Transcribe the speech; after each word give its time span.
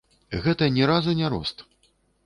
Гэта 0.45 0.69
ні 0.79 0.89
разу 0.93 1.17
не 1.23 1.33
рост. 1.37 1.65